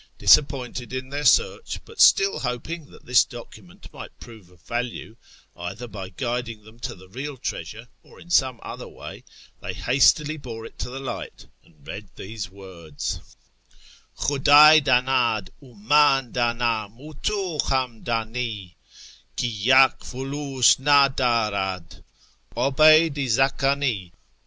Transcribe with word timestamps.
])isa])pointed 0.19 0.91
in 0.93 1.09
their 1.09 1.21
searcli, 1.21 1.79
but 1.85 2.01
still 2.01 2.39
lio])in_t,f 2.39 2.89
that 2.89 3.05
this 3.05 3.23
document 3.23 3.87
might 3.93 4.19
prove 4.19 4.49
of 4.49 4.59
value, 4.63 5.15
either 5.55 5.87
by 5.87 6.09
guiding 6.09 6.63
them 6.63 6.79
to 6.79 6.95
the 6.95 7.07
real 7.07 7.37
treasure, 7.37 7.87
or 8.01 8.19
in 8.19 8.27
some 8.27 8.59
other 8.63 8.87
way, 8.87 9.23
they 9.61 9.73
hastily 9.73 10.37
bore 10.37 10.65
it 10.65 10.79
to 10.79 10.89
the 10.89 10.99
liirht, 10.99 11.45
and 11.63 11.85
read 11.87 12.09
these 12.15 12.49
words 12.49 13.19
—'■'■ 14.17 14.39
K)iud<'nj 14.39 14.83
danad, 14.85 15.49
ii 15.61 15.75
man 15.75 16.33
danam, 16.33 16.95
H 16.99 17.21
tfc 17.21 17.69
ham 17.69 18.03
d(7ni 18.03 18.73
Ki 19.35 19.65
yakfulfcs 19.67 20.79
na 20.79 21.09
ddrad 21.09 22.01
^ 22.55 22.57
Obeyd 22.57 23.19
i 23.19 23.25
Zdkani 23.27 24.11